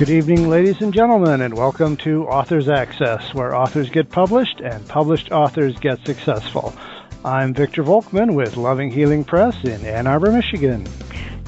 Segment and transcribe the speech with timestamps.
[0.00, 4.88] Good evening, ladies and gentlemen, and welcome to Authors Access, where authors get published and
[4.88, 6.74] published authors get successful.
[7.22, 10.86] I'm Victor Volkman with Loving Healing Press in Ann Arbor, Michigan.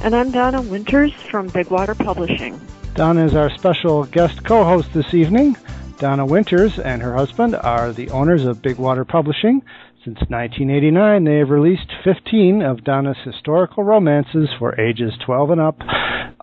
[0.05, 2.61] And I'm Donna Winters from Big Water Publishing.
[2.93, 5.57] Donna is our special guest co host this evening.
[5.99, 9.63] Donna Winters and her husband are the owners of Big Water Publishing.
[10.05, 15.79] Since 1989, they have released 15 of Donna's historical romances for ages 12 and up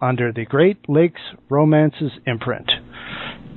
[0.01, 1.19] under the Great Lakes
[1.49, 2.71] Romances imprint.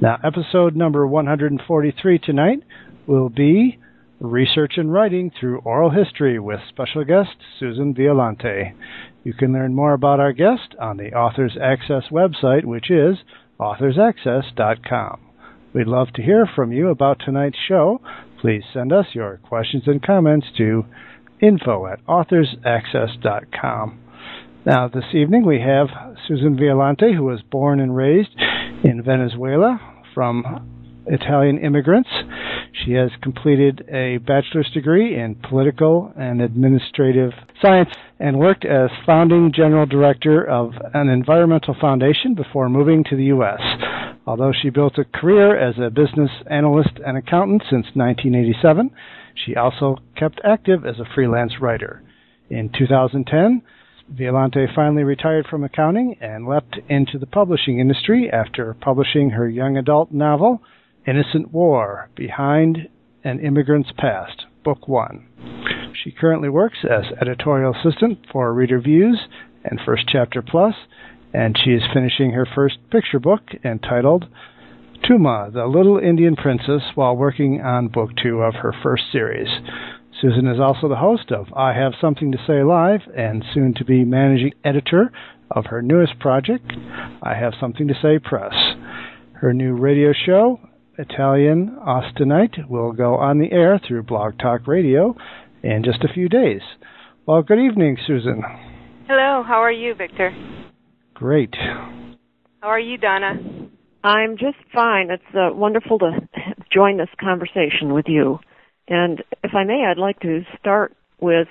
[0.00, 2.64] Now, episode number 143 tonight
[3.06, 3.78] will be
[4.18, 8.74] Research and Writing Through Oral History with special guest Susan Violante.
[9.22, 13.18] You can learn more about our guest on the Authors Access website, which is
[13.60, 15.28] authorsaccess.com.
[15.72, 18.00] We'd love to hear from you about tonight's show.
[18.42, 20.84] Please send us your questions and comments to
[21.40, 24.00] info at authorsaccess.com.
[24.66, 25.86] Now, this evening we have
[26.26, 28.34] Susan Violante, who was born and raised
[28.82, 29.80] in Venezuela
[30.12, 30.68] from
[31.06, 32.08] Italian immigrants.
[32.84, 39.52] She has completed a bachelor's degree in political and administrative science and worked as founding
[39.54, 43.60] general director of an environmental foundation before moving to the U.S.
[44.26, 48.90] Although she built a career as a business analyst and accountant since 1987,
[49.34, 52.02] she also kept active as a freelance writer.
[52.48, 53.62] In 2010,
[54.08, 59.76] Violante finally retired from accounting and leapt into the publishing industry after publishing her young
[59.76, 60.62] adult novel,
[61.06, 62.88] Innocent War Behind
[63.24, 65.26] an Immigrant's Past, Book One.
[66.02, 69.20] She currently works as editorial assistant for Reader Views
[69.64, 70.74] and First Chapter Plus,
[71.32, 74.26] and she is finishing her first picture book entitled
[75.08, 79.48] Tuma, the Little Indian Princess, while working on Book Two of her first series.
[80.20, 83.84] Susan is also the host of I Have Something to Say Live and soon to
[83.84, 85.10] be managing editor
[85.50, 86.72] of her newest project,
[87.22, 88.54] I Have Something to Say Press.
[89.32, 90.60] Her new radio show,
[90.98, 95.16] Italian Austinite, will go on the air through Blog Talk Radio
[95.64, 96.60] in just a few days.
[97.26, 98.42] Well, good evening, Susan.
[99.08, 100.30] Hello, how are you, Victor?
[101.22, 101.54] Great.
[101.54, 103.34] How are you, Donna?
[104.02, 105.08] I'm just fine.
[105.08, 106.10] It's uh, wonderful to
[106.72, 108.40] join this conversation with you.
[108.88, 111.46] And if I may, I'd like to start with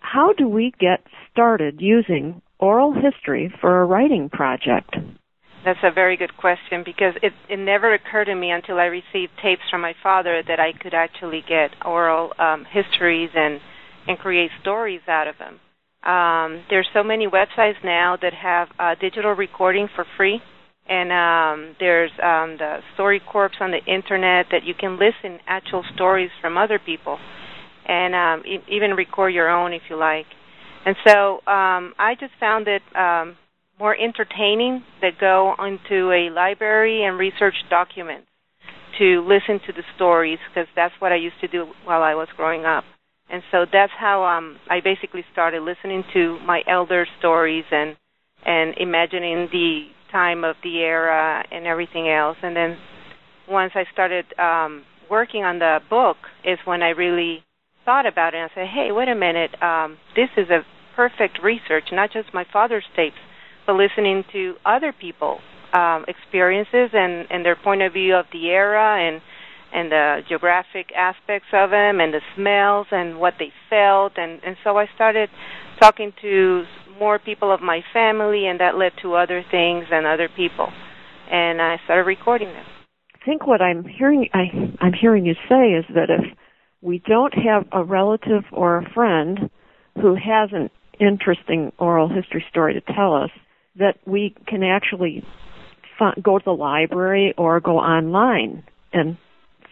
[0.00, 1.02] how do we get
[1.32, 4.94] started using oral history for a writing project?
[5.64, 9.32] That's a very good question because it, it never occurred to me until I received
[9.42, 13.58] tapes from my father that I could actually get oral um, histories and
[14.06, 15.60] and create stories out of them.
[16.04, 20.40] Um, there's so many websites now that have uh, digital recording for free,
[20.86, 26.30] and um, there's um, the StoryCorps on the internet that you can listen actual stories
[26.42, 27.18] from other people,
[27.88, 30.26] and um, e- even record your own if you like.
[30.84, 33.36] And so um, I just found it um,
[33.78, 38.26] more entertaining to go into a library and research documents
[38.98, 42.28] to listen to the stories because that's what I used to do while I was
[42.36, 42.84] growing up.
[43.30, 47.96] And so that's how um, I basically started listening to my elder stories and
[48.46, 52.36] and imagining the time of the era and everything else.
[52.42, 52.76] And then
[53.48, 57.42] once I started um, working on the book is when I really
[57.84, 60.60] thought about it and I said, hey, wait a minute, um, this is a
[60.94, 63.16] perfect research, not just my father's tapes,
[63.66, 65.38] but listening to other people
[65.72, 69.20] um, experiences and, and their point of view of the era and
[69.74, 74.56] and the geographic aspects of them and the smells and what they felt and and
[74.64, 75.28] so I started
[75.80, 76.64] talking to
[76.98, 80.68] more people of my family and that led to other things and other people
[81.30, 82.64] and I started recording them.
[83.14, 84.44] I think what I'm hearing I,
[84.80, 86.38] I'm hearing you say is that if
[86.80, 89.50] we don't have a relative or a friend
[90.00, 90.70] who has an
[91.00, 93.30] interesting oral history story to tell us,
[93.76, 95.24] that we can actually
[96.22, 98.62] go to the library or go online
[98.92, 99.16] and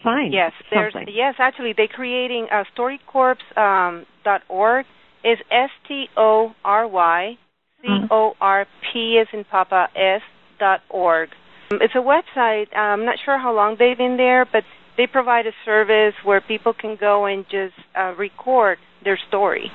[0.03, 1.15] find yes there's something.
[1.15, 4.87] yes actually they're creating uh, storycorps um, dot org.
[5.25, 7.39] Is s t o r y
[7.81, 10.23] c o r p as in papa s
[10.59, 11.29] dot org.
[11.71, 12.77] Um, it's a website.
[12.77, 14.65] I'm not sure how long they've been there but
[14.97, 19.71] they provide a service where people can go and just uh, record their story.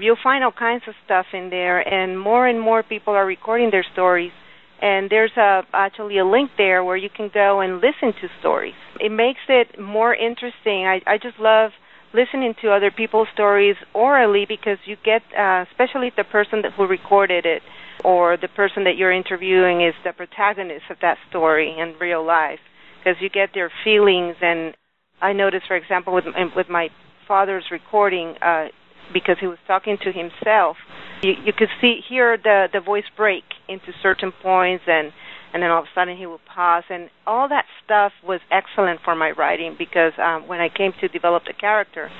[0.00, 3.70] You'll find all kinds of stuff in there and more and more people are recording
[3.70, 4.32] their stories
[4.80, 8.74] and there's a actually a link there where you can go and listen to stories.
[9.00, 10.86] It makes it more interesting.
[10.86, 11.72] I i just love
[12.14, 16.72] listening to other people's stories orally because you get uh especially if the person that
[16.76, 17.62] who recorded it
[18.04, 22.60] or the person that you're interviewing is the protagonist of that story in real life
[22.98, 24.36] because you get their feelings.
[24.40, 24.74] And
[25.20, 26.88] i noticed for example with with my
[27.26, 28.66] father's recording uh
[29.12, 30.76] because he was talking to himself
[31.22, 35.12] you, you could see hear the the voice break into certain points and
[35.52, 39.00] and then all of a sudden he would pause, and all that stuff was excellent
[39.04, 42.10] for my writing because um, when I came to develop the character,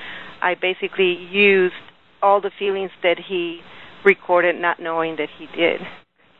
[0.41, 1.75] I basically used
[2.21, 3.59] all the feelings that he
[4.03, 5.81] recorded, not knowing that he did.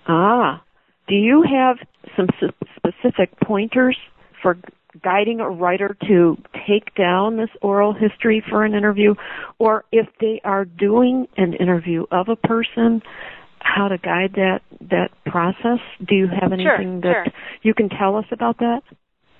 [0.07, 0.63] Ah,
[1.07, 1.77] do you have
[2.17, 2.27] some
[2.75, 3.97] specific pointers
[4.41, 4.57] for
[5.03, 6.37] guiding a writer to
[6.69, 9.15] take down this oral history for an interview,
[9.57, 13.01] or if they are doing an interview of a person,
[13.59, 15.79] how to guide that that process?
[16.07, 17.33] Do you have anything sure, that sure.
[17.61, 18.81] you can tell us about that?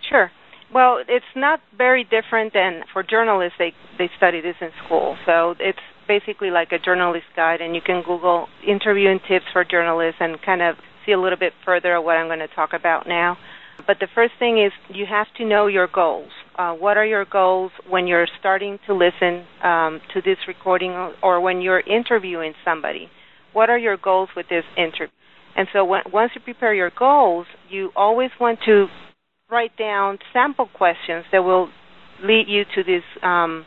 [0.10, 0.32] Sure.
[0.74, 3.56] Well, it's not very different than for journalists.
[3.58, 7.82] They they study this in school, so it's basically like a journalist guide, and you
[7.82, 12.04] can Google interviewing tips for journalists and kind of see a little bit further of
[12.04, 13.38] what I'm going to talk about now.
[13.90, 16.30] But the first thing is you have to know your goals.
[16.56, 20.92] Uh, what are your goals when you're starting to listen um, to this recording
[21.24, 23.10] or when you're interviewing somebody?
[23.52, 25.08] What are your goals with this interview?
[25.58, 28.86] And so when, once you prepare your goals, you always want to
[29.50, 31.70] write down sample questions that will
[32.24, 33.66] lead you to these um,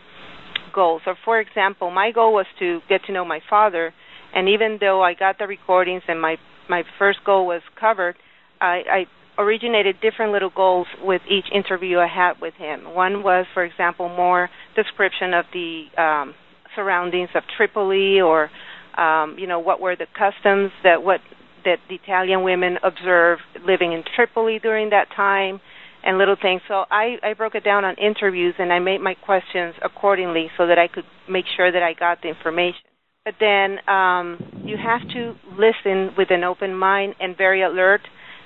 [0.72, 1.02] goals.
[1.04, 3.92] So, for example, my goal was to get to know my father,
[4.32, 6.36] and even though I got the recordings and my
[6.70, 8.14] my first goal was covered,
[8.60, 9.04] I, I
[9.38, 12.94] originated different little goals with each interview I had with him.
[12.94, 16.34] One was, for example, more description of the um,
[16.74, 18.50] surroundings of Tripoli, or
[18.96, 21.20] um, you know, what were the customs that what
[21.64, 25.60] that the Italian women observed living in Tripoli during that time,
[26.04, 26.60] and little things.
[26.68, 30.66] So I, I broke it down on interviews, and I made my questions accordingly so
[30.66, 32.80] that I could make sure that I got the information.
[33.24, 38.00] But then um, you have to listen with an open mind and very alert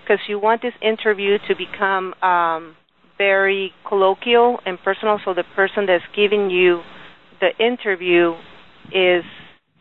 [0.07, 2.77] because you want this interview to become um,
[3.19, 6.83] very colloquial and personal so the person that's giving you
[7.41, 8.33] the interview
[8.93, 9.25] is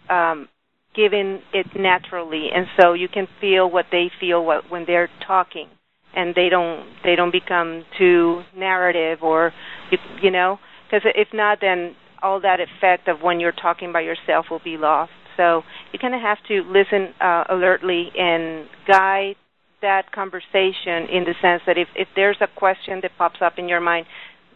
[0.09, 0.47] um,
[0.95, 2.49] giving it naturally.
[2.53, 5.67] And so you can feel what they feel what, when they're talking.
[6.15, 9.51] And they don't they don't become too narrative or
[9.91, 10.59] you, you know?
[10.85, 14.77] Because if not then all that effect of when you're talking by yourself will be
[14.77, 15.11] lost.
[15.35, 19.35] So you kind of have to listen uh, alertly and guide
[19.85, 23.69] that conversation in the sense that if, if there's a question that pops up in
[23.69, 24.07] your mind,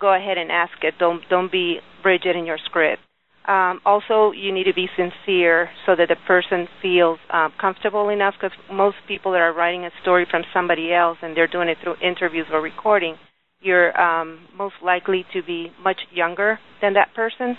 [0.02, 0.96] go ahead and ask it.
[0.98, 3.02] Don't don't be rigid in your script.
[3.48, 8.34] Um, also, you need to be sincere so that the person feels uh, comfortable enough.
[8.40, 11.78] Because most people that are writing a story from somebody else and they're doing it
[11.82, 13.16] through interviews or recording,
[13.62, 17.56] you're um, most likely to be much younger than that person.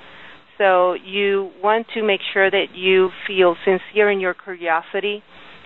[0.58, 5.22] So you want to make sure that you feel sincere in your curiosity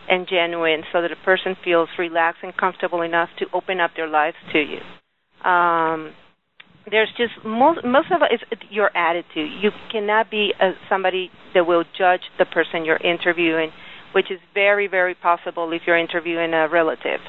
[0.08, 4.08] and genuine so that a person feels relaxed and comfortable enough to open up their
[4.08, 4.80] lives to you.
[5.48, 6.12] Um,
[6.90, 9.50] there's just most most of it is your attitude.
[9.62, 13.70] You cannot be a, somebody that will judge the person you're interviewing,
[14.14, 17.20] which is very very possible if you're interviewing a relative.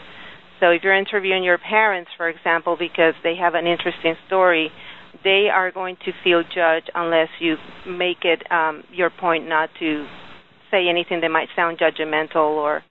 [0.59, 4.71] So if you're interviewing your parents, for example, because they have an interesting story,
[5.23, 7.55] they are going to feel judged unless you
[7.87, 10.05] make it um, your point not to
[10.75, 12.83] say anything that might sound judgmental or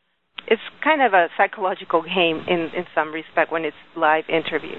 [0.48, 4.76] it's kind of a psychological game in in some respect when it's live interview.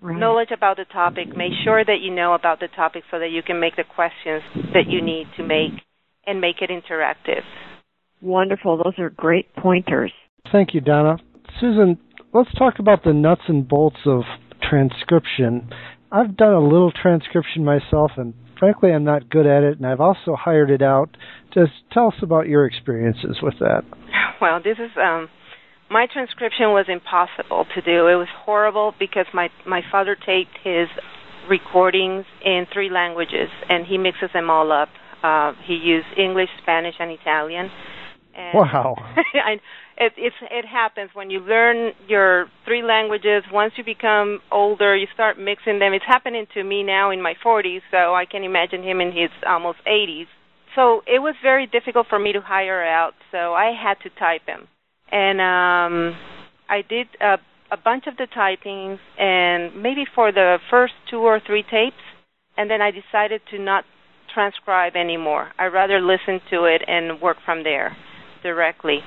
[0.00, 0.18] Right.
[0.18, 1.36] Knowledge about the topic.
[1.36, 4.42] Make sure that you know about the topic so that you can make the questions
[4.72, 5.72] that you need to make
[6.24, 7.42] and make it interactive.
[8.20, 8.76] Wonderful.
[8.76, 10.12] Those are great pointers.
[10.52, 11.16] Thank you, Donna.
[11.60, 11.98] Susan,
[12.32, 14.22] let's talk about the nuts and bolts of
[14.68, 15.68] transcription.
[16.12, 20.00] I've done a little transcription myself, and frankly, I'm not good at it, and I've
[20.00, 21.16] also hired it out.
[21.52, 23.82] Just tell us about your experiences with that.
[24.40, 25.28] Well, this is um,
[25.90, 28.06] my transcription was impossible to do.
[28.08, 30.88] It was horrible because my my father taped his
[31.48, 34.88] recordings in three languages, and he mixes them all up.
[35.22, 37.70] Uh, he used English, Spanish, and Italian.
[38.36, 38.94] And wow.
[39.34, 39.58] I,
[39.98, 43.42] it it's it happens when you learn your three languages.
[43.52, 45.92] Once you become older you start mixing them.
[45.92, 49.30] It's happening to me now in my 40s so i can imagine him in his
[49.46, 50.26] almost 80s
[50.76, 54.46] so it was very difficult for me to hire out so i had to type
[54.46, 54.68] him.
[55.10, 56.16] And um
[56.68, 57.36] i did a
[57.70, 62.04] a bunch of the typings and maybe for the first two or three tapes
[62.56, 63.84] and then i decided to not
[64.32, 65.48] transcribe anymore.
[65.58, 67.96] I rather listen to it and work from there
[68.42, 69.00] directly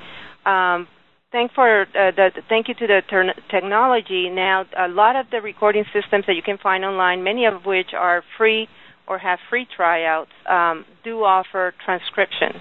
[0.44, 0.88] um,
[1.32, 4.28] thank for uh, the thank you to the ter- technology.
[4.30, 7.88] Now, a lot of the recording systems that you can find online, many of which
[7.96, 8.68] are free
[9.08, 12.60] or have free tryouts, um, do offer transcription.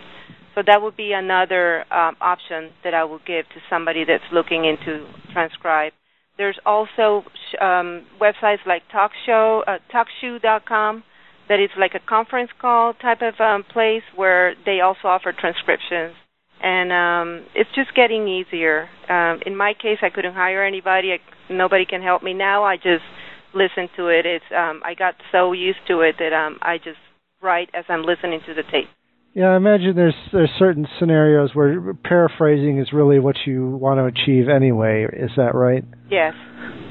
[0.55, 4.65] So that would be another um, option that I would give to somebody that's looking
[4.65, 5.93] into transcribe.
[6.37, 7.23] There's also
[7.61, 11.03] um, websites like TalkShow, uh, TalkShoe.com,
[11.47, 16.15] that is like a conference call type of um, place where they also offer transcriptions
[16.61, 18.87] and um, it's just getting easier.
[19.09, 21.11] Um, in my case, I couldn't hire anybody.
[21.13, 22.63] I, nobody can help me now.
[22.63, 23.03] I just
[23.53, 24.25] listen to it.
[24.25, 26.99] It's um, I got so used to it that um, I just
[27.41, 28.89] write as I'm listening to the tape.
[29.33, 34.05] Yeah, I imagine there's there's certain scenarios where paraphrasing is really what you want to
[34.05, 35.05] achieve anyway.
[35.11, 35.83] Is that right?
[36.09, 36.33] Yes,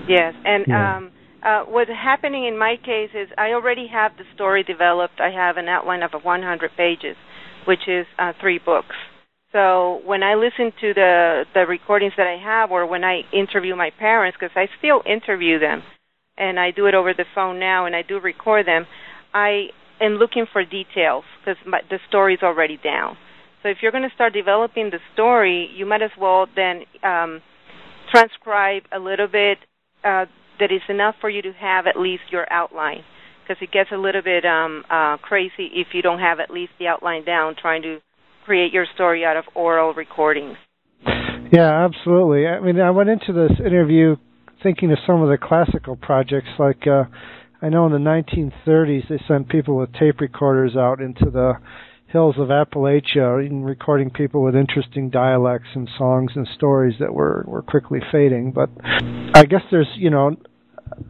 [0.09, 0.35] yes.
[0.45, 0.97] And Yeah.
[0.97, 1.11] um,
[1.43, 5.21] uh, what's happening in my case is I already have the story developed.
[5.21, 7.17] I have an outline of 100 pages,
[7.67, 8.97] which is uh, three books.
[9.53, 13.75] So when I listen to the the recordings that I have, or when I interview
[13.75, 15.83] my parents, because I still interview them,
[16.39, 18.87] and I do it over the phone now, and I do record them,
[19.35, 19.67] I
[20.01, 21.57] am looking for details because
[21.91, 23.17] the story's already down.
[23.63, 27.43] So if you're going to start developing the story, you might as well then um,
[28.11, 29.59] transcribe a little bit
[30.03, 30.25] uh,
[30.59, 33.03] that is enough for you to have at least your outline.
[33.43, 36.73] Because it gets a little bit um, uh, crazy if you don't have at least
[36.79, 37.99] the outline down, trying to
[38.45, 40.57] create your story out of oral recordings.
[41.53, 42.47] Yeah, absolutely.
[42.47, 44.17] I mean, I went into this interview
[44.63, 46.49] thinking of some of the classical projects.
[46.59, 47.05] Like, uh,
[47.63, 51.55] I know in the 1930s they sent people with tape recorders out into the
[52.07, 57.45] hills of Appalachia, and recording people with interesting dialects and songs and stories that were
[57.47, 58.53] were quickly fading.
[58.53, 58.71] But
[59.35, 60.37] I guess there's, you know,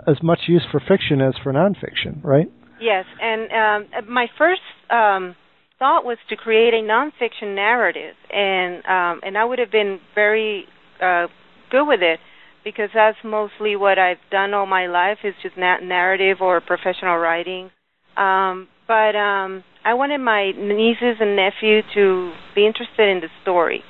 [0.06, 2.50] as much use for fiction as for nonfiction, right?
[2.80, 5.34] Yes, and um, my first um,
[5.80, 10.66] thought was to create a nonfiction narrative, and um, and I would have been very
[11.02, 11.26] uh,
[11.70, 12.20] good with it
[12.62, 17.16] because that's mostly what I've done all my life is just na- narrative or professional
[17.16, 17.70] writing.
[18.16, 23.82] Um, but um, I wanted my nieces and nephew to be interested in the story.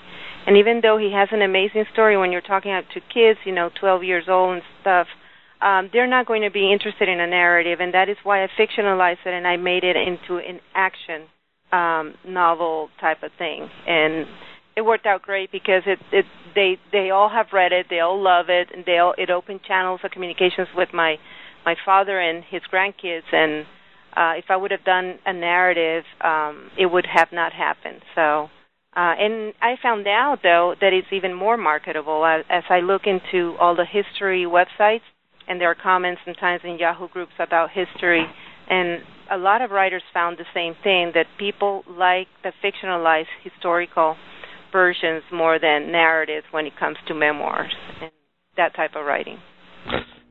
[0.47, 3.69] And even though he has an amazing story, when you're talking to kids, you know,
[3.81, 5.09] 12 years old and stuff,
[5.61, 8.49] um, they're not going to be interested in a narrative, and that is why I
[8.59, 11.27] fictionalized it and I made it into an action
[11.73, 13.69] um, novel type of thing.
[13.87, 14.27] And
[14.77, 16.25] it worked out great because it it
[16.55, 19.61] they they all have read it, they all love it, and they all it opened
[19.67, 21.17] channels of communications with my
[21.65, 23.33] my father and his grandkids.
[23.33, 23.67] And
[24.17, 28.03] uh, if I would have done a narrative, um, it would have not happened.
[28.15, 28.49] So.
[28.93, 33.03] Uh, and I found out though that it's even more marketable as, as I look
[33.07, 35.07] into all the history websites,
[35.47, 38.27] and there are comments sometimes in Yahoo groups about history,
[38.69, 44.17] and a lot of writers found the same thing that people like the fictionalized historical
[44.73, 47.73] versions more than narratives when it comes to memoirs
[48.03, 48.11] and
[48.57, 49.39] that type of writing.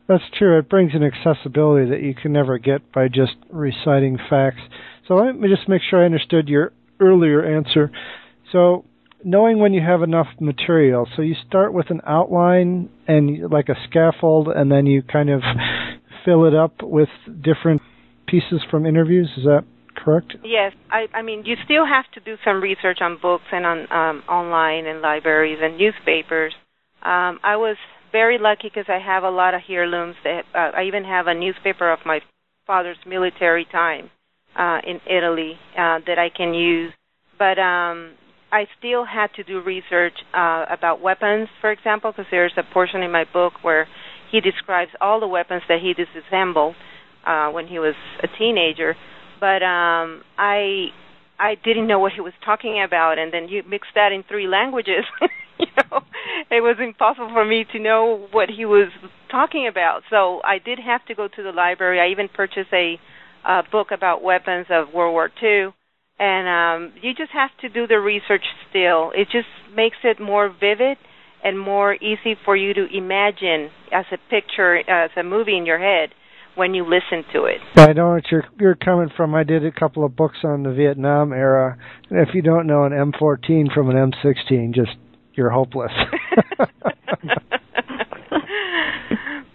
[0.08, 0.58] That's true.
[0.58, 4.62] It brings an accessibility that you can never get by just reciting facts.
[5.08, 7.92] So let me just make sure I understood your earlier answer.
[8.52, 8.86] So
[9.24, 13.76] knowing when you have enough material, so you start with an outline and like a
[13.88, 15.42] scaffold, and then you kind of
[16.26, 17.10] fill it up with
[17.42, 17.82] different
[18.30, 19.30] pieces from interviews.
[19.38, 20.36] Is that correct?
[20.44, 23.80] Yes, I, I mean you still have to do some research on books and on
[23.92, 26.54] um, online and libraries and newspapers.
[27.02, 27.78] Um, I was
[28.12, 30.16] very lucky because I have a lot of heirlooms.
[30.24, 32.20] That uh, I even have a newspaper of my
[32.66, 34.10] father's military time
[34.58, 36.94] uh, in Italy uh, that I can use.
[37.38, 38.16] But um,
[38.52, 43.02] I still had to do research uh, about weapons, for example, because there's a portion
[43.02, 43.88] in my book where
[44.32, 46.76] he describes all the weapons that he disassembled
[47.26, 48.96] uh, when he was a teenager.
[49.40, 50.88] But um, I
[51.40, 54.48] I didn't know what he was talking about, and then you mix that in three
[54.48, 55.06] languages.
[55.60, 56.02] you know,
[56.52, 58.90] it was impossible for me to know what he was
[59.32, 60.02] talking about.
[60.10, 62.00] So I did have to go to the library.
[62.00, 63.00] I even purchased a,
[63.46, 65.74] a book about weapons of World War II
[66.20, 69.12] and um, you just have to do the research still.
[69.16, 70.98] It just makes it more vivid
[71.44, 75.80] and more easy for you to imagine as a picture, as a movie in your
[75.80, 76.10] head
[76.56, 77.60] when you listen to it.
[77.76, 79.36] I know what you're you're coming from.
[79.36, 81.78] I did a couple of books on the Vietnam era,
[82.10, 84.92] and if you don't know an M14 from an M16, just
[85.34, 85.92] you're hopeless.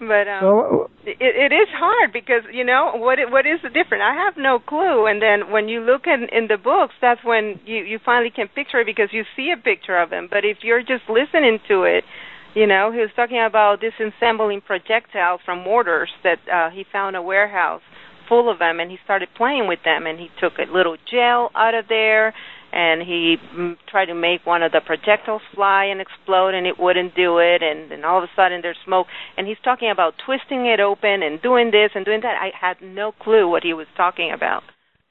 [0.00, 4.02] but um, so, it, it is hard because you know what what is the difference?
[4.04, 5.06] I have no clue.
[5.06, 8.48] And then when you look in in the books, that's when you you finally can
[8.48, 10.28] picture it because you see a picture of him.
[10.30, 12.04] But if you're just listening to it,
[12.54, 17.22] you know, he was talking about disassembling projectiles from mortars that uh, he found a
[17.22, 17.82] warehouse
[18.28, 21.50] full of them, and he started playing with them, and he took a little gel
[21.54, 22.32] out of there
[22.74, 26.74] and he mm, tried to make one of the projectiles fly and explode and it
[26.76, 29.06] wouldn't do it and then all of a sudden there's smoke.
[29.38, 32.34] And he's talking about twisting it open and doing this and doing that.
[32.34, 34.64] I had no clue what he was talking about.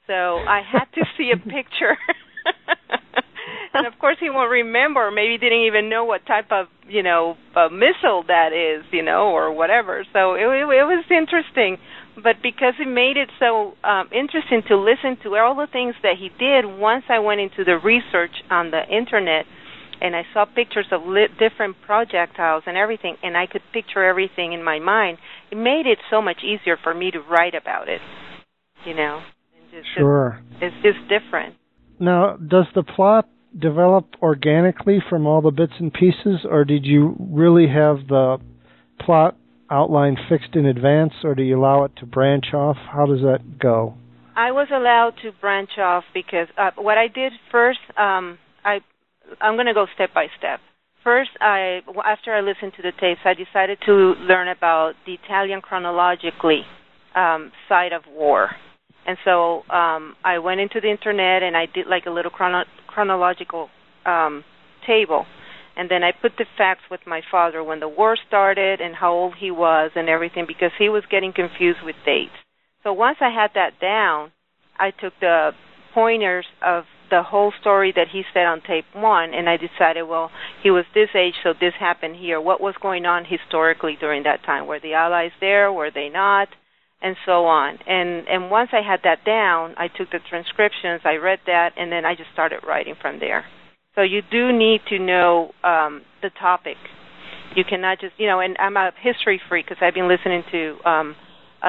[0.06, 1.96] So i had to see a picture
[3.74, 7.36] and of course he won't remember maybe didn't even know what type of you know
[7.56, 11.76] uh, missile that is you know or whatever so it, it, it was interesting
[12.16, 16.14] but because it made it so um, interesting to listen to all the things that
[16.18, 19.46] he did once I went into the research on the internet
[20.00, 24.52] and I saw pictures of li- different projectiles and everything, and I could picture everything
[24.52, 25.18] in my mind.
[25.50, 28.00] It made it so much easier for me to write about it.
[28.84, 29.22] You know,
[29.72, 31.54] it's sure, just, it's just different.
[31.98, 37.16] Now, does the plot develop organically from all the bits and pieces, or did you
[37.18, 38.38] really have the
[39.00, 39.36] plot
[39.70, 42.76] outline fixed in advance, or do you allow it to branch off?
[42.76, 43.94] How does that go?
[44.36, 48.80] I was allowed to branch off because uh, what I did first, um, I
[49.40, 50.60] I'm going to go step by step.
[51.02, 55.60] First, I after I listened to the tapes, I decided to learn about the Italian
[55.60, 56.62] chronologically
[57.14, 58.50] um, side of war,
[59.06, 62.64] and so um, I went into the internet and I did like a little chrono-
[62.86, 63.68] chronological
[64.06, 64.44] um,
[64.86, 65.26] table,
[65.76, 69.12] and then I put the facts with my father when the war started and how
[69.12, 72.32] old he was and everything because he was getting confused with dates.
[72.82, 74.32] So once I had that down,
[74.78, 75.52] I took the
[75.94, 80.30] pointers of the whole story that he said on tape one, and I decided, well,
[80.62, 82.40] he was this age, so this happened here.
[82.40, 84.66] What was going on historically during that time?
[84.66, 85.72] Were the Allies there?
[85.72, 86.48] Were they not?
[87.04, 87.78] And so on.
[87.86, 91.92] And and once I had that down, I took the transcriptions, I read that, and
[91.92, 93.44] then I just started writing from there.
[93.94, 96.78] So you do need to know um, the topic.
[97.54, 100.88] You cannot just, you know, and I'm a history freak because I've been listening to
[100.88, 101.14] um,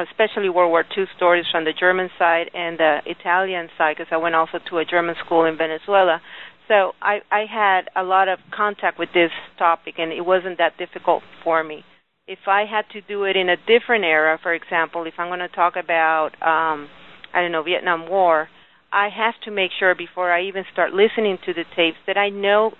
[0.03, 4.17] especially World War II stories from the German side and the Italian side, because I
[4.17, 6.21] went also to a German school in Venezuela.
[6.67, 10.77] So I, I had a lot of contact with this topic, and it wasn't that
[10.77, 11.83] difficult for me.
[12.27, 15.47] If I had to do it in a different era, for example, if I'm going
[15.47, 16.89] to talk about, um,
[17.31, 18.49] I don't know, Vietnam War,
[18.91, 22.29] I have to make sure before I even start listening to the tapes that I
[22.29, 22.71] know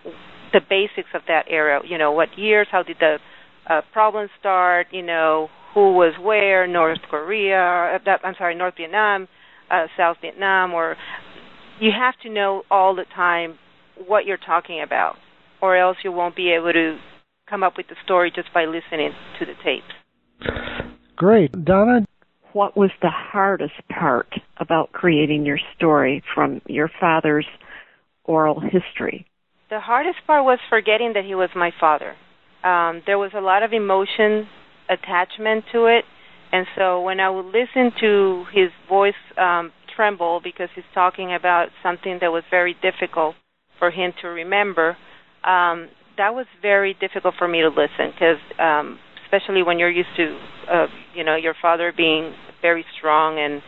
[0.51, 1.81] the basics of that era.
[1.87, 3.17] You know, what years, how did the
[3.69, 9.27] uh, problems start, you know, who was where, North Korea, uh, I'm sorry, North Vietnam,
[9.69, 10.95] uh, South Vietnam, or
[11.79, 13.59] you have to know all the time
[14.07, 15.17] what you're talking about,
[15.61, 16.97] or else you won't be able to
[17.49, 19.85] come up with the story just by listening to the tapes.
[21.15, 21.51] Great.
[21.63, 22.05] Donna?
[22.53, 27.47] What was the hardest part about creating your story from your father's
[28.23, 29.27] oral history?
[29.69, 32.15] The hardest part was forgetting that he was my father.
[32.63, 34.47] Um, there was a lot of emotion
[34.89, 36.05] attachment to it.
[36.51, 41.69] And so when I would listen to his voice um, tremble because he's talking about
[41.83, 43.35] something that was very difficult
[43.79, 44.95] for him to remember,
[45.43, 50.15] um, that was very difficult for me to listen because, um, especially when you're used
[50.17, 50.37] to,
[50.71, 53.61] uh, you know, your father being very strong and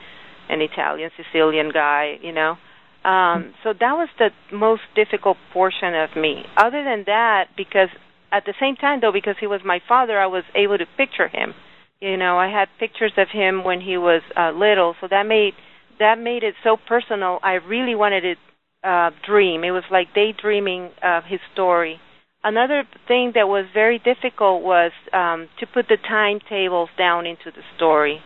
[0.49, 2.57] an Italian Sicilian guy, you know.
[3.03, 6.43] Um, so that was the most difficult portion of me.
[6.57, 7.89] Other than that, because
[8.31, 11.27] at the same time though because he was my father i was able to picture
[11.27, 11.53] him.
[12.01, 15.53] You know i had pictures of him when he was uh little so that made
[15.99, 17.39] that made it so personal.
[17.41, 19.63] I really wanted to uh dream.
[19.63, 21.99] It was like daydreaming of his story
[22.47, 27.63] another thing that was very difficult was um to put the timetables down into the
[27.75, 28.19] story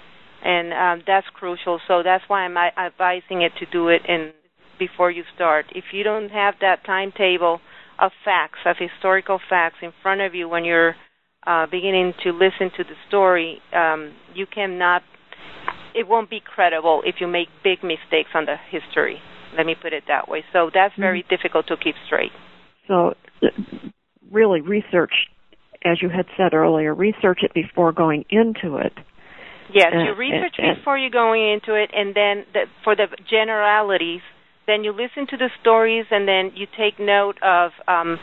[0.43, 4.31] and um that's crucial so that's why i'm advising it to do it in
[4.79, 7.60] before you start if you don't have that timetable
[8.01, 10.95] of facts, of historical facts in front of you when you're
[11.45, 15.03] uh, beginning to listen to the story, um, you cannot.
[15.93, 19.17] It won't be credible if you make big mistakes on the history.
[19.55, 20.43] Let me put it that way.
[20.53, 21.36] So that's very mm-hmm.
[21.36, 22.31] difficult to keep straight.
[22.88, 23.13] So,
[24.29, 25.13] really, research,
[25.84, 28.93] as you had said earlier, research it before going into it.
[29.73, 34.19] Yes, you research before you going into it, and then the, for the generalities,
[34.67, 38.19] then you listen to the stories and then you take note of um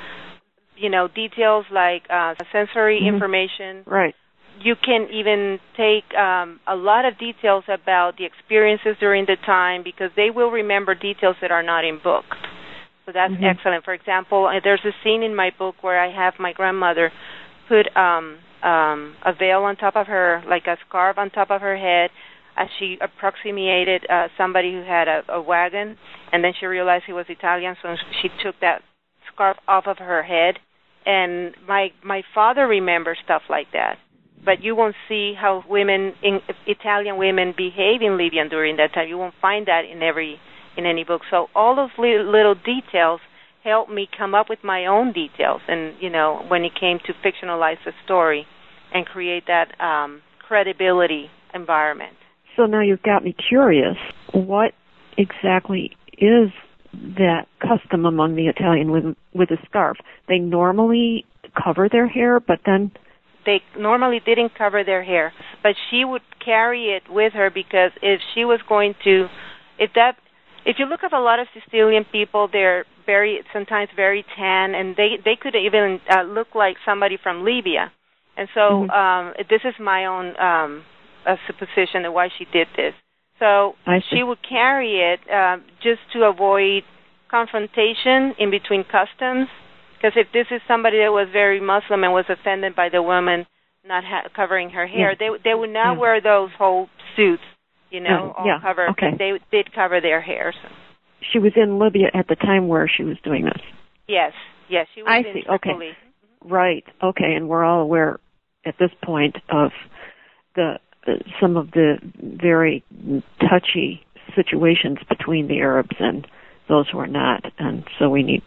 [0.76, 3.14] you know details like uh sensory mm-hmm.
[3.14, 4.14] information right
[4.60, 9.82] you can even take um, a lot of details about the experiences during the time
[9.84, 12.24] because they will remember details that are not in book.
[13.08, 13.44] So that's mm-hmm.
[13.44, 13.86] excellent.
[13.86, 17.10] For example, uh, there's a scene in my book where I have my grandmother
[17.66, 21.62] put um, um, a veil on top of her, like a scarf on top of
[21.62, 22.10] her head,
[22.58, 25.96] as she approximated uh, somebody who had a, a wagon,
[26.32, 28.82] and then she realized he was Italian, so she took that
[29.32, 30.56] scarf off of her head.
[31.06, 33.96] And my my father remembers stuff like that,
[34.44, 39.08] but you won't see how women, in, Italian women, behave in Libya during that time.
[39.08, 40.38] You won't find that in every
[40.78, 41.22] in any book.
[41.30, 43.20] So all those little, little details
[43.64, 47.12] helped me come up with my own details, and you know when it came to
[47.12, 48.46] fictionalize the story
[48.94, 52.14] and create that um, credibility environment.
[52.56, 53.96] So now you've got me curious.
[54.32, 54.72] What
[55.18, 56.50] exactly is
[56.92, 59.98] that custom among the Italian women with a scarf?
[60.28, 61.26] They normally
[61.62, 62.92] cover their hair, but then
[63.44, 68.20] they normally didn't cover their hair, but she would carry it with her because if
[68.34, 69.26] she was going to,
[69.78, 70.16] if that,
[70.68, 74.94] if you look at a lot of Sicilian people, they're very sometimes very tan, and
[74.94, 77.90] they they could even uh, look like somebody from Libya.
[78.36, 78.90] And so mm-hmm.
[78.90, 80.84] um, this is my own um,
[81.26, 82.92] uh, supposition of why she did this.
[83.38, 83.74] So
[84.10, 86.82] she would carry it uh, just to avoid
[87.30, 89.48] confrontation in between customs.
[89.96, 93.46] Because if this is somebody that was very Muslim and was offended by the woman
[93.86, 95.16] not ha- covering her hair, yeah.
[95.18, 95.98] they they would not yeah.
[95.98, 97.42] wear those whole suits,
[97.90, 98.60] you know, all yeah.
[98.60, 98.90] covered.
[98.90, 99.12] Okay.
[99.18, 100.54] They did cover their hair.
[101.32, 103.60] She was in Libya at the time where she was doing this.
[104.06, 104.32] Yes,
[104.68, 105.42] yes, she was I in see.
[105.42, 105.88] Tripoli.
[105.88, 105.96] Okay,
[106.44, 106.84] right.
[107.02, 108.20] Okay, and we're all aware
[108.64, 109.70] at this point of
[110.54, 110.74] the
[111.06, 112.84] uh, some of the very
[113.40, 116.26] touchy situations between the Arabs and
[116.68, 118.42] those who are not and so we need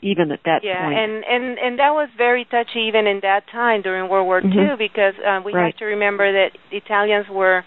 [0.00, 3.20] even at that yeah, point yeah and and and that was very touchy even in
[3.20, 4.58] that time during world war mm-hmm.
[4.58, 5.66] ii because um we right.
[5.66, 7.62] have to remember that italians were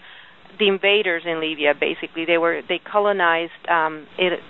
[0.58, 4.40] the invaders in libya basically they were they colonized um it,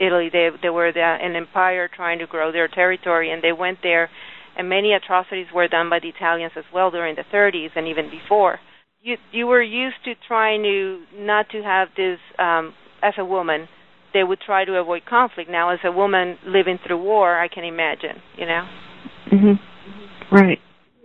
[0.00, 3.78] italy they they were the, an empire trying to grow their territory and they went
[3.82, 4.10] there
[4.56, 8.10] and many atrocities were done by the italians as well during the 30s and even
[8.10, 8.58] before
[9.02, 13.68] you you were used to trying to not to have this um as a woman
[14.14, 15.50] they would try to avoid conflict.
[15.50, 18.66] Now, as a woman living through war, I can imagine, you know.
[19.26, 19.58] Mhm.
[20.30, 20.60] Right.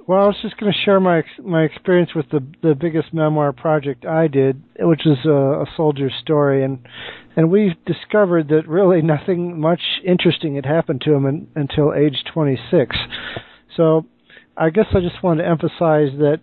[0.09, 3.53] Well, I was just going to share my my experience with the the biggest memoir
[3.53, 6.79] project I did, which is a, a soldier's story, and
[7.35, 12.23] and we discovered that really nothing much interesting had happened to him in, until age
[12.33, 12.95] 26.
[13.77, 14.07] So,
[14.57, 16.39] I guess I just wanted to emphasize that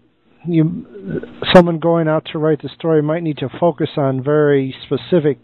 [0.46, 5.40] you someone going out to write the story might need to focus on very specific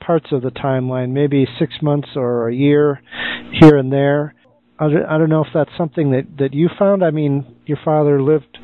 [0.00, 3.00] parts of the timeline, maybe six months or a year
[3.58, 4.34] here and there.
[4.78, 7.04] I don't, know if that's something that that you found.
[7.04, 8.58] I mean, your father lived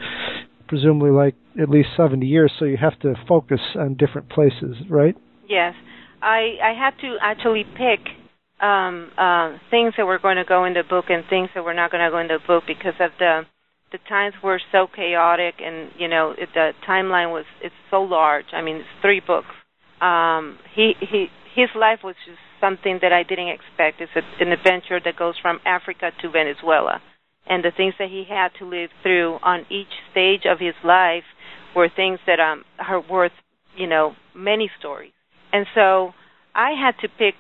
[0.66, 5.16] presumably like at least 70 years, so you have to focus on different places, right?
[5.48, 5.74] Yes,
[6.20, 8.00] I I had to actually pick
[8.60, 11.74] um, uh, things that were going to go in the book and things that were
[11.74, 13.42] not going to go in the book because of the
[13.92, 18.46] the times were so chaotic and you know it, the timeline was it's so large.
[18.52, 19.54] I mean, it's three books
[20.00, 24.00] um, he he his life was just something that I didn't expect.
[24.00, 27.00] It's a, an adventure that goes from Africa to Venezuela,
[27.48, 31.24] and the things that he had to live through on each stage of his life
[31.74, 33.32] were things that um are worth
[33.76, 35.12] you know many stories.
[35.52, 36.12] And so
[36.54, 37.34] I had to pick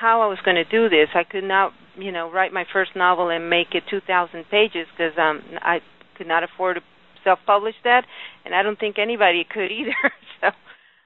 [0.00, 1.08] how I was going to do this.
[1.14, 5.16] I could not you know write my first novel and make it 2,000 pages because
[5.18, 5.78] um I
[6.16, 6.82] could not afford to
[7.24, 8.04] self-publish that,
[8.44, 10.12] and I don't think anybody could either.
[10.40, 10.50] so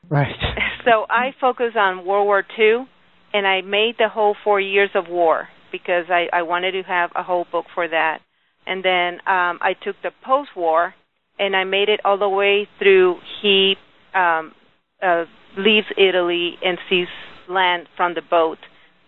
[0.08, 0.34] Right.
[0.84, 2.86] So I focus on World War II,
[3.32, 7.10] and I made the whole four years of war because I, I wanted to have
[7.14, 8.18] a whole book for that.
[8.66, 10.94] And then um, I took the post-war,
[11.38, 13.74] and I made it all the way through he
[14.14, 14.52] um,
[15.02, 15.24] uh,
[15.56, 17.08] leaves Italy and sees
[17.48, 18.58] land from the boat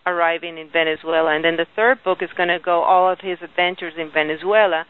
[0.05, 1.35] arriving in Venezuela.
[1.35, 4.85] And then the third book is going to go all of his adventures in Venezuela,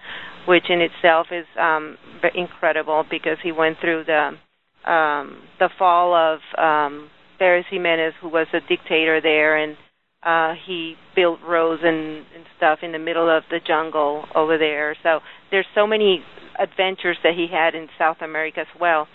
[0.47, 1.97] which in itself is um,
[2.33, 4.31] incredible because he went through the
[4.89, 9.77] um, the fall of um, Perez Jimenez, who was a dictator there, and
[10.23, 14.95] uh, he built roads and, and stuff in the middle of the jungle over there.
[15.03, 15.19] So
[15.51, 16.23] there's so many
[16.59, 19.07] adventures that he had in South America as well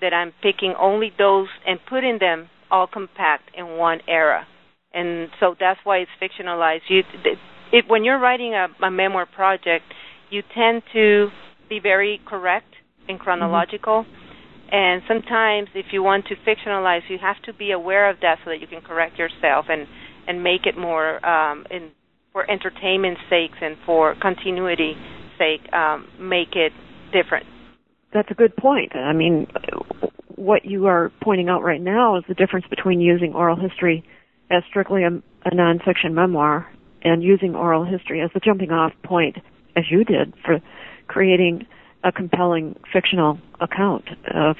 [0.00, 4.46] that I'm picking only those and putting them all compact in one era.
[4.92, 6.80] And so that's why it's fictionalized.
[6.88, 7.02] You,
[7.72, 9.84] it, when you're writing a, a memoir project,
[10.30, 11.28] you tend to
[11.68, 12.74] be very correct
[13.08, 14.02] and chronological.
[14.04, 14.25] Mm-hmm
[14.70, 18.50] and sometimes, if you want to fictionalize, you have to be aware of that so
[18.50, 19.86] that you can correct yourself and
[20.26, 21.90] and make it more um, in
[22.32, 24.94] for entertainment's sake and for continuity
[25.38, 26.72] sake, um, make it
[27.12, 27.46] different.
[28.12, 28.94] That's a good point.
[28.94, 29.46] I mean,
[30.34, 34.04] what you are pointing out right now is the difference between using oral history
[34.50, 35.08] as strictly a,
[35.48, 36.70] a nonfiction memoir
[37.02, 39.36] and using oral history as the jumping off point,
[39.76, 40.60] as you did, for
[41.06, 41.66] creating
[42.06, 44.56] a compelling fictional account of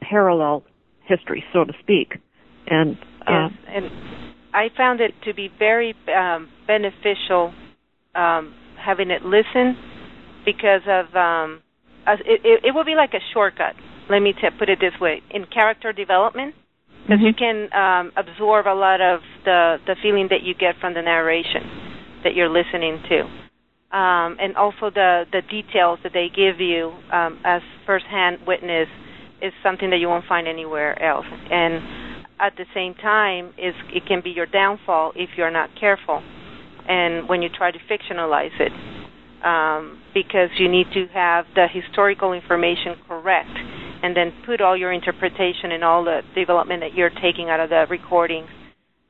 [0.00, 0.62] parallel
[1.08, 2.18] history, so to speak.
[2.66, 3.86] And uh, yes, and
[4.52, 7.54] I found it to be very um, beneficial
[8.14, 9.76] um, having it listen
[10.44, 11.62] because of um,
[12.06, 13.74] it, it, it will be like a shortcut.
[14.10, 16.54] Let me t- put it this way: in character development,
[17.04, 17.26] because mm-hmm.
[17.26, 21.02] you can um, absorb a lot of the the feeling that you get from the
[21.02, 21.62] narration
[22.22, 23.42] that you're listening to
[23.92, 28.88] um, and also the the details that they give you um, as firsthand witness
[29.42, 31.26] is something that you won't find anywhere else.
[31.28, 36.22] And at the same time, is it can be your downfall if you're not careful,
[36.88, 38.72] and when you try to fictionalize it,
[39.44, 43.52] um, because you need to have the historical information correct,
[44.02, 47.68] and then put all your interpretation and all the development that you're taking out of
[47.68, 48.48] the recordings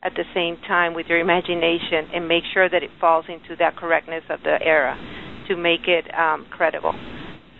[0.02, 3.76] at the same time with your imagination and make sure that it falls into that
[3.76, 4.96] correctness of the era
[5.48, 6.92] to make it um, credible.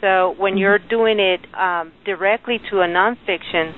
[0.00, 0.59] So when mm-hmm.
[0.59, 3.72] you're doing it um, directly to a nonfiction,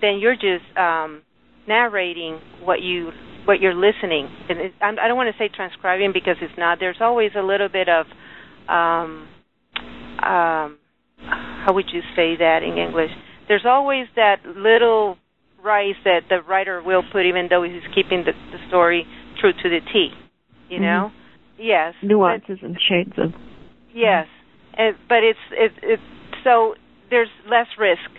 [0.00, 1.22] then you're just um,
[1.66, 3.10] narrating what you
[3.44, 4.28] what you're listening.
[4.50, 6.78] And it, I don't want to say transcribing because it's not.
[6.80, 8.04] There's always a little bit of
[8.68, 9.26] um,
[10.22, 10.78] um,
[11.18, 13.10] how would you say that in English?
[13.46, 15.16] There's always that little
[15.64, 19.06] rise that the writer will put, even though he's keeping the, the story
[19.40, 20.10] true to the T.
[20.68, 21.10] You know?
[21.10, 21.62] Mm-hmm.
[21.62, 21.94] Yes.
[22.02, 23.32] Nuances but, and shades of.
[23.94, 24.26] Yes,
[24.76, 26.02] and, but it's it, it's
[26.44, 26.74] so
[27.10, 28.10] there's less risk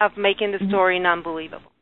[0.00, 0.68] of making the mm-hmm.
[0.68, 1.04] story mm-hmm.
[1.04, 1.72] non-believable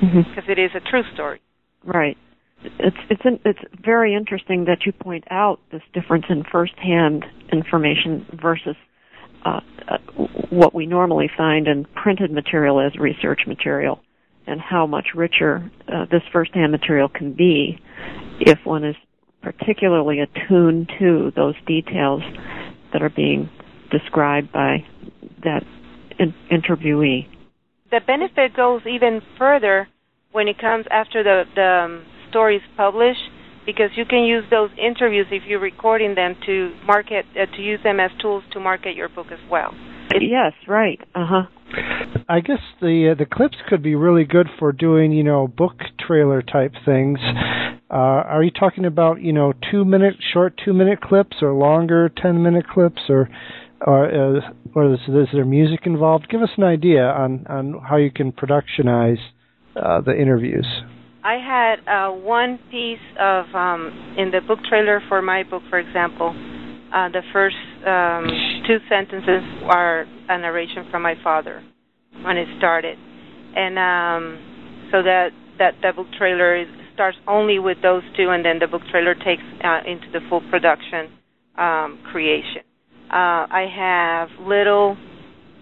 [0.00, 0.60] because mm-hmm.
[0.60, 1.40] is a true story.
[1.84, 2.16] Right.
[2.62, 8.26] It's it's an, it's very interesting that you point out this difference in first-hand information
[8.42, 8.76] versus
[9.46, 9.98] uh, uh,
[10.50, 14.00] what we normally find in printed material as research material,
[14.48, 17.78] and how much richer uh, this first-hand material can be
[18.40, 18.96] if one is
[19.42, 22.22] particularly attuned to those details
[22.92, 23.48] that are being
[23.90, 24.78] described by
[25.44, 25.62] that
[26.18, 27.26] in- interviewee.
[27.90, 29.88] The benefit goes even further
[30.32, 33.20] when it comes after the, the um, story is published
[33.64, 37.80] because you can use those interviews if you're recording them to market uh, to use
[37.82, 39.74] them as tools to market your book as well.
[40.20, 40.98] Yes, right.
[41.14, 41.42] Uh huh.
[42.28, 45.76] I guess the uh, the clips could be really good for doing you know book
[45.98, 47.18] trailer type things.
[47.90, 52.10] Uh, are you talking about you know two minute short two minute clips or longer
[52.10, 53.28] ten minute clips or
[53.86, 54.40] or uh,
[54.74, 56.28] or is, is there music involved?
[56.28, 59.20] Give us an idea on on how you can productionize
[59.76, 60.66] uh, the interviews.
[61.24, 65.78] I had uh, one piece of um, in the book trailer for my book, for
[65.78, 66.34] example.
[66.92, 68.26] Uh, the first um,
[68.66, 71.62] two sentences are a narration from my father
[72.24, 72.98] when it started,
[73.54, 78.66] and um, so that that book trailer starts only with those two, and then the
[78.66, 81.12] book trailer takes uh, into the full production
[81.56, 82.62] um, creation.
[83.10, 84.96] Uh, I have little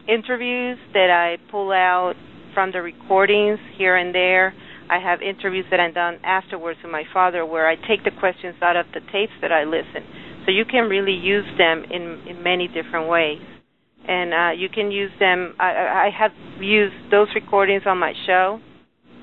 [0.09, 2.15] interviews that I pull out
[2.55, 4.55] from the recordings here and there.
[4.89, 8.55] I have interviews that I've done afterwards with my father where I take the questions
[8.63, 10.07] out of the tapes that I listen.
[10.47, 13.43] So you can really use them in, in many different ways.
[14.09, 16.31] And uh, you can use them, I, I have
[16.61, 18.61] used those recordings on my show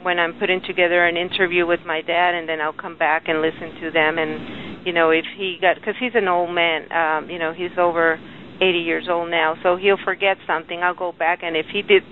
[0.02, 3.42] when I'm putting together an interview with my dad, and then I'll come back and
[3.42, 4.18] listen to them.
[4.18, 7.72] And you know, if he got because he's an old man, um, you know, he's
[7.78, 8.20] over
[8.60, 10.82] 80 years old now, so he'll forget something.
[10.84, 12.04] I'll go back and if he did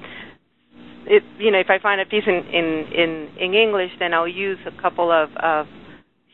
[1.05, 4.27] it you know if i find a piece in in in, in english then i'll
[4.27, 5.65] use a couple of of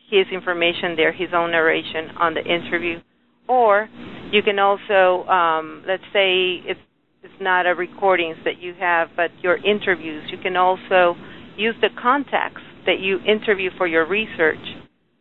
[0.10, 3.00] his information there his own narration on the interview.
[3.48, 3.90] Or
[4.32, 6.80] you can also um let's say it's
[7.24, 10.24] it's not a recordings that you have but your interviews.
[10.32, 11.16] You can also
[11.58, 14.64] use the contacts that you interview for your research.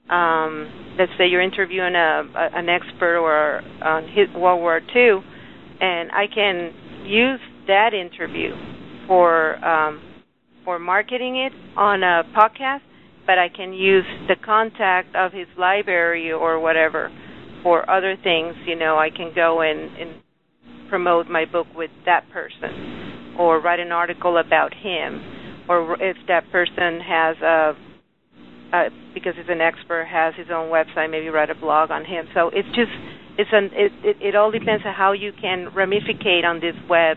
[0.09, 5.19] Um, let's say you're interviewing a, a an expert or on his World War II,
[5.81, 6.73] and I can
[7.05, 8.55] use that interview
[9.09, 10.01] for um,
[10.65, 12.81] for marketing it on a podcast,
[13.27, 17.11] but I can use the contact of his library or whatever
[17.63, 18.55] for other things.
[18.67, 20.23] You know, I can go and, and
[20.89, 26.51] promote my book with that person, or write an article about him, or if that
[26.53, 27.73] person has a
[28.73, 32.27] uh, because he's an expert, has his own website, maybe write a blog on him.
[32.35, 32.91] So it's just
[33.39, 37.17] it's an it it, it all depends on how you can ramificate on this web.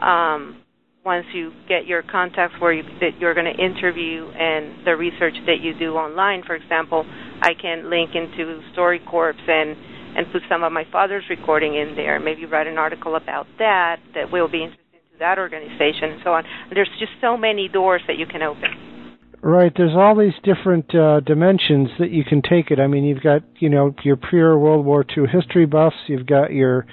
[0.00, 0.61] Um,
[1.04, 5.34] once you get your contacts where you, that you're going to interview and the research
[5.46, 7.04] that you do online, for example,
[7.40, 9.76] I can link into StoryCorps and
[10.14, 12.20] and put some of my father's recording in there.
[12.20, 16.34] Maybe write an article about that that will be interesting to that organization and so
[16.34, 16.44] on.
[16.72, 18.92] There's just so many doors that you can open.
[19.40, 19.72] Right.
[19.74, 22.78] There's all these different uh, dimensions that you can take it.
[22.78, 25.96] I mean, you've got you know your pure World War II history buffs.
[26.06, 26.86] You've got your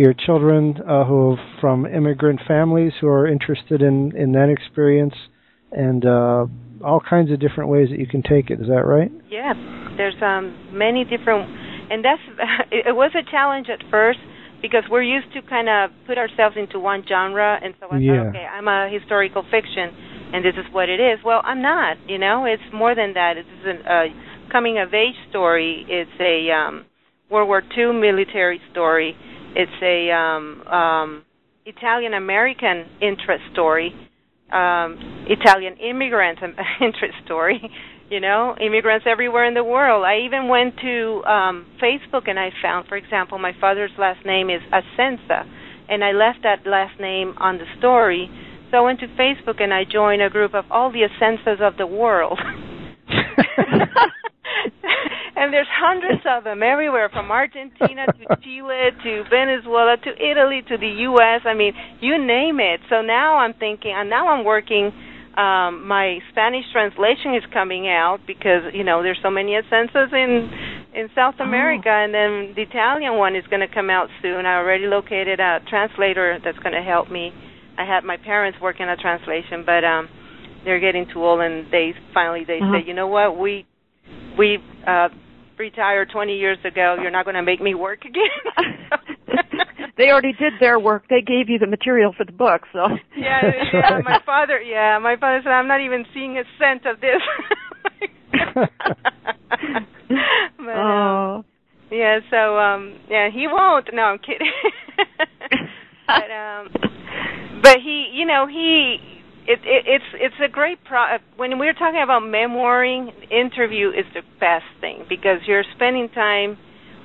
[0.00, 5.14] your children uh, who from immigrant families who are interested in in that experience,
[5.72, 6.46] and uh,
[6.82, 8.60] all kinds of different ways that you can take it.
[8.60, 9.12] Is that right?
[9.28, 9.52] Yeah.
[9.98, 11.44] There's um many different,
[11.92, 12.24] and that's
[12.72, 14.20] it was a challenge at first
[14.62, 18.24] because we're used to kind of put ourselves into one genre, and so I yeah.
[18.24, 19.92] thought, okay, I'm a historical fiction
[20.32, 21.18] and this is what it is.
[21.24, 21.96] Well, I'm not.
[22.06, 23.34] You know, it's more than that.
[23.36, 24.04] It's a uh,
[24.52, 25.84] coming of age story.
[25.88, 26.86] It's a um,
[27.30, 29.16] World War II military story.
[29.54, 31.24] It's a um, um,
[31.66, 33.92] Italian American interest story.
[34.52, 36.38] Um, Italian immigrant
[36.80, 37.60] interest story.
[38.10, 40.04] You know, immigrants everywhere in the world.
[40.04, 44.50] I even went to um, Facebook and I found, for example, my father's last name
[44.50, 45.46] is Asenza,
[45.88, 48.28] and I left that last name on the story
[48.70, 51.76] so I went to Facebook and I joined a group of all the Asensas of
[51.76, 52.38] the world.
[55.36, 60.76] and there's hundreds of them everywhere from Argentina to Chile to Venezuela to Italy to
[60.76, 61.42] the US.
[61.44, 62.80] I mean, you name it.
[62.88, 64.92] So now I'm thinking and now I'm working
[65.36, 70.50] um my Spanish translation is coming out because, you know, there's so many ascensos in
[70.94, 71.44] in South oh.
[71.44, 72.04] America oh.
[72.04, 74.44] and then the Italian one is going to come out soon.
[74.44, 77.32] I already located a translator that's going to help me.
[77.78, 80.08] I had my parents working a translation, but um
[80.64, 82.80] they're getting too old and they finally they uh-huh.
[82.80, 83.38] say, "You know what?
[83.38, 83.64] We
[84.40, 85.08] we uh
[85.58, 86.96] retired 20 years ago.
[87.00, 89.36] You're not going to make me work again.
[89.98, 91.04] they already did their work.
[91.10, 92.86] They gave you the material for the book, so.
[93.16, 94.00] yeah, yeah.
[94.04, 97.20] My father, yeah, my father said, "I'm not even seeing a cent of this."
[100.56, 101.36] but, oh.
[101.36, 101.44] Um,
[101.90, 102.20] yeah.
[102.30, 103.90] So, um, yeah, he won't.
[103.92, 104.50] No, I'm kidding.
[106.06, 106.68] but, um,
[107.62, 111.16] but he, you know, he it, it, it's it's a great pro.
[111.36, 116.58] When we're talking about memoiring, interview is the best thing because you're spending time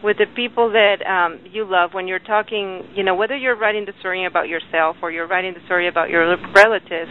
[0.04, 1.92] with the people that um, you love.
[1.94, 5.54] When you're talking, you know, whether you're writing the story about yourself or you're writing
[5.54, 7.10] the story about your relatives,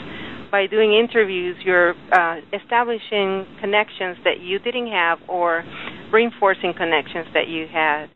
[0.55, 5.65] by doing interviews, you're uh, establishing connections that you didn't have or
[6.13, 8.07] reinforcing connections that you had,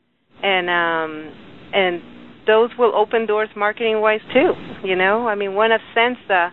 [0.40, 1.34] and um,
[1.74, 2.00] and
[2.46, 4.52] those will open doors marketing wise too.
[4.84, 6.50] You know, I mean, one of Sensa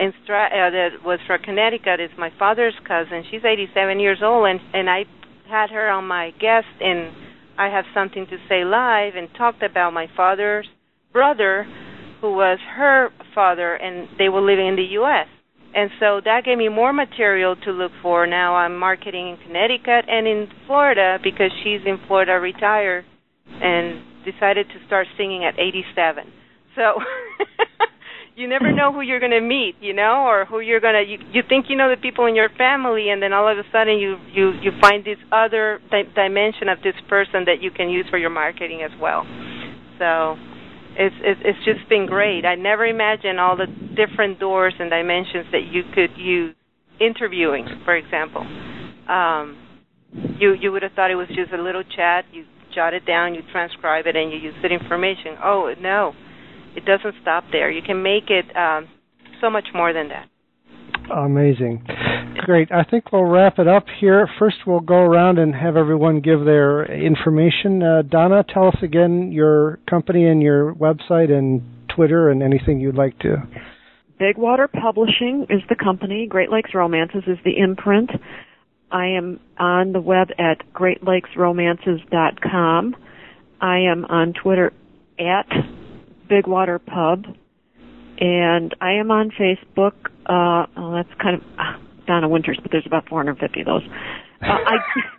[0.00, 3.24] in Stra- uh, that was from Connecticut is my father's cousin.
[3.30, 5.04] She's 87 years old, and and I
[5.48, 7.12] had her on my guest and
[7.56, 10.66] I have something to say live and talked about my father's
[11.12, 11.66] brother,
[12.20, 15.28] who was her father, and they were living in the U.S.
[15.74, 18.26] And so that gave me more material to look for.
[18.26, 23.04] Now I'm marketing in Connecticut and in Florida because she's in Florida retired
[23.46, 26.24] and decided to start singing at 87.
[26.74, 26.98] So
[28.36, 31.10] you never know who you're going to meet, you know, or who you're going to
[31.10, 33.62] you, you think you know the people in your family and then all of a
[33.70, 37.88] sudden you you you find this other di- dimension of this person that you can
[37.88, 39.22] use for your marketing as well.
[39.98, 40.36] So
[40.98, 42.44] it's it's it's just been great.
[42.44, 46.54] I never imagined all the different doors and dimensions that you could use
[47.00, 48.42] interviewing, for example.
[49.08, 49.58] Um
[50.38, 52.44] you you would have thought it was just a little chat, you
[52.74, 55.38] jot it down, you transcribe it and you use that information.
[55.42, 56.14] Oh, no
[56.76, 57.70] it doesn't stop there.
[57.70, 58.88] You can make it um,
[59.40, 60.28] so much more than that.
[61.10, 61.84] Amazing.
[62.38, 62.72] Great.
[62.72, 64.26] I think we'll wrap it up here.
[64.38, 67.82] First, we'll go around and have everyone give their information.
[67.82, 71.62] Uh, Donna, tell us again your company and your website and
[71.94, 73.36] Twitter and anything you'd like to.
[74.18, 76.26] Big Water Publishing is the company.
[76.26, 78.10] Great Lakes Romances is the imprint.
[78.90, 82.96] I am on the web at greatlakesromances.com.
[83.60, 84.72] I am on Twitter
[85.18, 85.46] at
[86.28, 87.24] Big Water Pub,
[88.18, 89.92] and I am on Facebook.
[90.26, 93.82] Uh, oh, that's kind of uh, Donna Winters, but there's about 450 of those.
[94.42, 94.76] Uh, I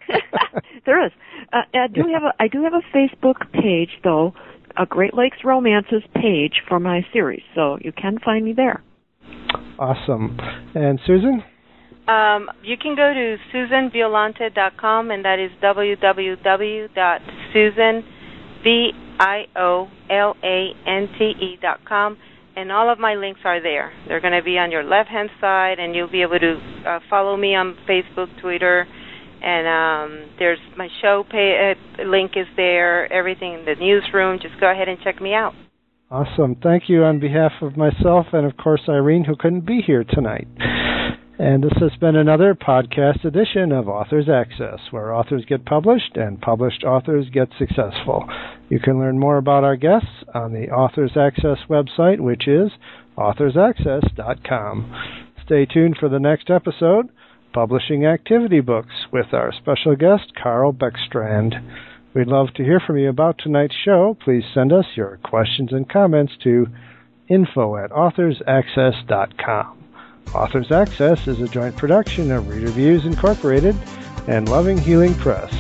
[0.86, 1.12] there is.
[1.52, 4.34] Uh, I do have a I do have a Facebook page though,
[4.78, 8.84] a Great Lakes Romances page for my series, so you can find me there.
[9.80, 10.38] Awesome.
[10.74, 11.44] And Susan?
[12.08, 16.86] Um, you can go to susanviolante.com, and that is www.susan
[18.66, 22.18] v I O L A N T E dot com,
[22.58, 23.94] and all of my links are there.
[24.08, 27.00] They're going to be on your left hand side, and you'll be able to uh,
[27.10, 28.86] follow me on Facebook, Twitter,
[29.42, 33.12] and um, there's my show pay, uh, link is there.
[33.14, 34.40] Everything in the newsroom.
[34.42, 35.54] Just go ahead and check me out.
[36.10, 36.56] Awesome.
[36.62, 40.48] Thank you on behalf of myself and of course Irene, who couldn't be here tonight.
[41.38, 46.40] And this has been another podcast edition of Authors Access, where authors get published and
[46.40, 48.24] published authors get successful.
[48.70, 52.72] You can learn more about our guests on the Authors Access website, which is
[53.18, 54.94] authorsaccess.com.
[55.46, 57.10] Stay tuned for the next episode,
[57.54, 61.54] Publishing Activity Books, with our special guest, Karl Beckstrand.
[62.16, 64.18] We'd love to hear from you about tonight's show.
[64.24, 66.68] Please send us your questions and comments to
[67.28, 69.84] info at authorsaccess.com.
[70.34, 73.76] Authors Access is a joint production of Reader Views Incorporated
[74.28, 75.54] and Loving Healing Press.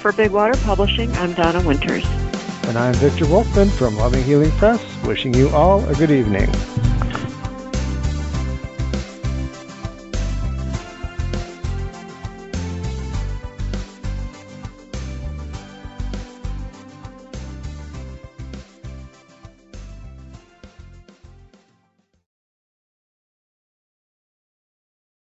[0.00, 2.04] For Big Water Publishing, I'm Donna Winters.
[2.68, 6.50] And I'm Victor Volkman from Loving Healing Press, wishing you all a good evening.